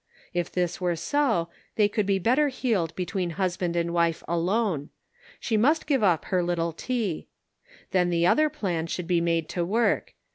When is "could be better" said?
1.87-2.47